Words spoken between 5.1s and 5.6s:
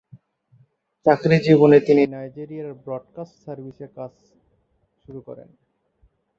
করেন।